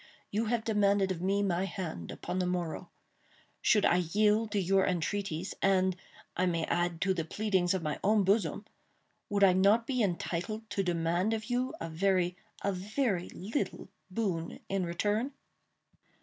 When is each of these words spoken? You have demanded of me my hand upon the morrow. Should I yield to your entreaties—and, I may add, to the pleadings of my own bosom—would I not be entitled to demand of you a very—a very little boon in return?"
You 0.31 0.45
have 0.45 0.63
demanded 0.63 1.11
of 1.11 1.21
me 1.21 1.43
my 1.43 1.65
hand 1.65 2.09
upon 2.09 2.39
the 2.39 2.47
morrow. 2.47 2.89
Should 3.61 3.85
I 3.85 3.97
yield 3.97 4.49
to 4.49 4.59
your 4.59 4.83
entreaties—and, 4.83 5.95
I 6.35 6.47
may 6.47 6.63
add, 6.63 7.01
to 7.01 7.13
the 7.13 7.23
pleadings 7.23 7.75
of 7.75 7.83
my 7.83 7.99
own 8.03 8.23
bosom—would 8.23 9.43
I 9.43 9.53
not 9.53 9.85
be 9.85 10.01
entitled 10.01 10.67
to 10.71 10.81
demand 10.81 11.35
of 11.35 11.51
you 11.51 11.75
a 11.79 11.87
very—a 11.87 12.71
very 12.71 13.29
little 13.29 13.89
boon 14.09 14.59
in 14.69 14.87
return?" 14.87 15.33